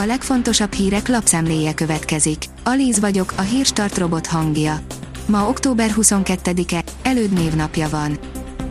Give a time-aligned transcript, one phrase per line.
[0.00, 2.44] A legfontosabb hírek lapszemléje következik.
[2.64, 4.80] Alíz vagyok, a hírstart robot hangja.
[5.26, 8.18] Ma október 22-e, előd névnapja van.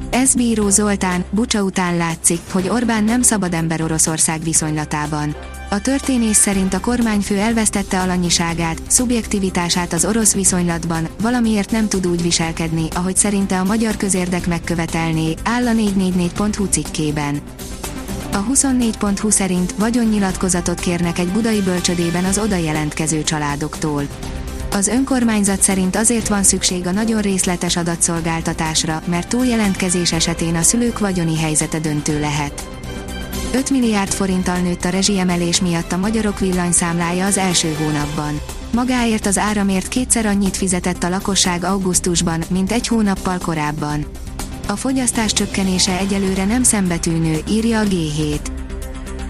[0.10, 5.36] Ez bíró Zoltán, Bucsa után látszik, hogy Orbán nem szabad ember Oroszország viszonylatában.
[5.70, 12.22] A történész szerint a kormányfő elvesztette alanyiságát, szubjektivitását az orosz viszonylatban, valamiért nem tud úgy
[12.22, 17.42] viselkedni, ahogy szerinte a magyar közérdek megkövetelné, áll a 444.hu cikkében.
[18.38, 24.04] A 24.hu szerint vagyonnyilatkozatot kérnek egy budai bölcsödében az oda jelentkező családoktól.
[24.72, 31.00] Az önkormányzat szerint azért van szükség a nagyon részletes adatszolgáltatásra, mert túljelentkezés esetén a szülők
[31.00, 32.68] vagyoni helyzete döntő lehet.
[33.54, 38.42] 5 milliárd forinttal nőtt a rezsiemelés miatt a magyarok villanyszámlája az első hónapban.
[38.74, 44.06] Magáért az áramért kétszer annyit fizetett a lakosság augusztusban, mint egy hónappal korábban.
[44.68, 48.40] A fogyasztás csökkenése egyelőre nem szembetűnő, írja a G7.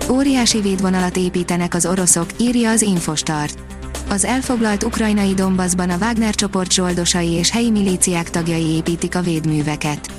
[0.10, 3.60] Óriási védvonalat építenek az oroszok, írja az Infostart.
[4.10, 10.12] Az elfoglalt ukrajnai Donbassban a Wagner csoport zsoldosai és helyi milíciák tagjai építik a védműveket.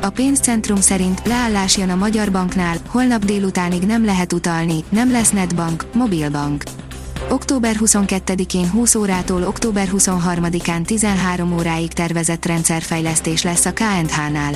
[0.00, 5.30] A pénzcentrum szerint leállás jön a Magyar Banknál, holnap délutánig nem lehet utalni, nem lesz
[5.30, 6.62] netbank, mobilbank.
[7.30, 14.54] Október 22-én 20 órától október 23-án 13 óráig tervezett rendszerfejlesztés lesz a KNH-nál.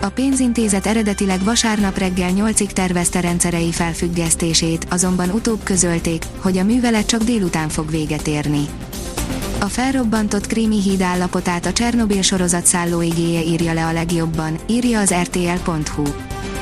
[0.00, 7.06] A pénzintézet eredetileg vasárnap reggel 8-ig tervezte rendszerei felfüggesztését, azonban utóbb közölték, hogy a művelet
[7.06, 8.66] csak délután fog véget érni.
[9.60, 15.14] A felrobbantott krími híd állapotát a Csernobil sorozat szállóigéje írja le a legjobban, írja az
[15.14, 16.02] rtl.hu.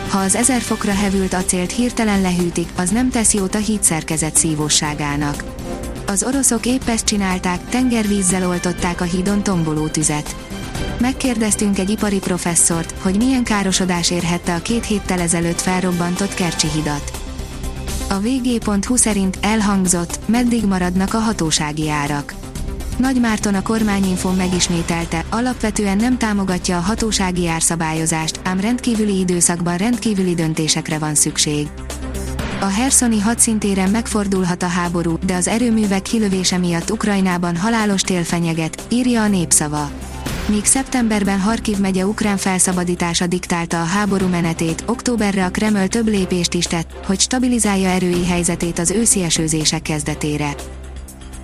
[0.08, 4.36] Ha az ezer fokra hevült acélt hirtelen lehűtik, az nem tesz jót a híd szerkezet
[4.36, 5.44] szívóságának.
[6.06, 10.36] Az oroszok épp ezt csinálták, tengervízzel oltották a hídon tomboló tüzet.
[11.00, 17.10] Megkérdeztünk egy ipari professzort, hogy milyen károsodás érhette a két héttel ezelőtt felrobbantott Kercsi hidat.
[18.08, 22.34] A vg.hu szerint elhangzott, meddig maradnak a hatósági árak.
[23.00, 30.34] Nagy Márton a kormányinfon megismételte, alapvetően nem támogatja a hatósági árszabályozást, ám rendkívüli időszakban rendkívüli
[30.34, 31.68] döntésekre van szükség.
[32.60, 38.82] A Herszoni hadszintéren megfordulhat a háború, de az erőművek kilövése miatt Ukrajnában halálos tél fenyeget,
[38.88, 39.90] írja a népszava.
[40.46, 46.54] Míg szeptemberben Harkiv megye ukrán felszabadítása diktálta a háború menetét, októberre a Kreml több lépést
[46.54, 50.54] is tett, hogy stabilizálja erői helyzetét az őszi esőzések kezdetére.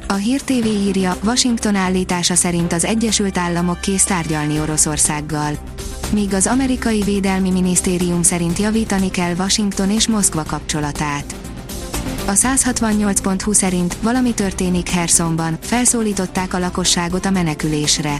[0.08, 5.58] A Hír TV írja, Washington állítása szerint az Egyesült Államok kész tárgyalni Oroszországgal.
[6.12, 11.34] Míg az amerikai védelmi minisztérium szerint javítani kell Washington és Moszkva kapcsolatát.
[12.26, 18.18] A 168.20 szerint valami történik Hersonban, felszólították a lakosságot a menekülésre.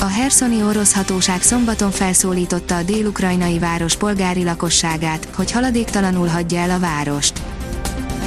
[0.00, 6.70] A herszoni orosz hatóság szombaton felszólította a dél-ukrajnai város polgári lakosságát, hogy haladéktalanul hagyja el
[6.70, 7.51] a várost.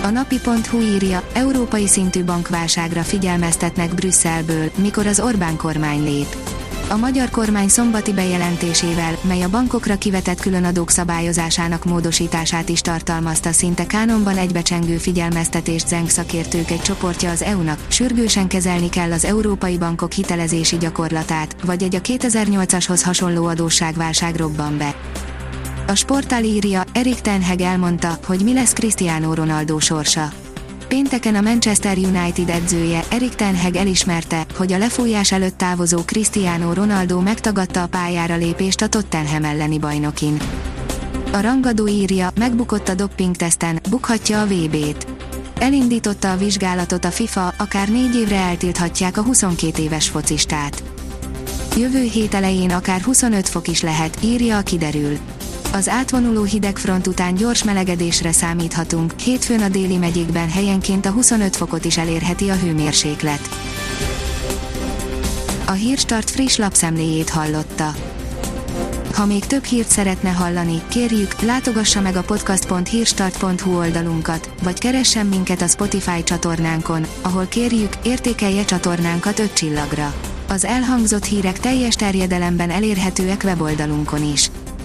[0.06, 6.36] A napi.hu írja, európai szintű bankválságra figyelmeztetnek Brüsszelből, mikor az Orbán kormány lép.
[6.90, 13.86] A magyar kormány szombati bejelentésével, mely a bankokra kivetett különadók szabályozásának módosítását is tartalmazta szinte
[13.86, 20.12] kánonban egybecsengő figyelmeztetést zeng szakértők egy csoportja az EU-nak, sürgősen kezelni kell az európai bankok
[20.12, 24.96] hitelezési gyakorlatát, vagy egy a 2008-ashoz hasonló adósságválság robban be.
[25.88, 30.32] A sportál írja, Erik Tenheg elmondta, hogy mi lesz Cristiano Ronaldo sorsa.
[30.88, 37.20] Pénteken a Manchester United edzője, Erik Tenheg elismerte, hogy a lefújás előtt távozó Cristiano Ronaldo
[37.20, 40.38] megtagadta a pályára lépést a Tottenham elleni bajnokin.
[41.32, 45.08] A rangadó írja, megbukott a dopping-teszten, bukhatja a VB-t.
[45.60, 50.84] Elindította a vizsgálatot a FIFA, akár négy évre eltilthatják a 22 éves focistát.
[51.78, 55.18] Jövő hét elején akár 25 fok is lehet, írja a kiderül.
[55.76, 61.86] Az átvonuló hidegfront után gyors melegedésre számíthatunk, hétfőn a déli megyékben helyenként a 25 fokot
[61.86, 63.50] is elérheti a hőmérséklet.
[65.66, 67.96] A Hírstart friss lapszemléjét hallotta.
[69.14, 75.62] Ha még több hírt szeretne hallani, kérjük, látogassa meg a podcast.hírstart.hu oldalunkat, vagy keressen minket
[75.62, 80.14] a Spotify csatornánkon, ahol kérjük, értékelje csatornánkat 5 csillagra.
[80.48, 84.50] Az elhangzott hírek teljes terjedelemben elérhetőek weboldalunkon is.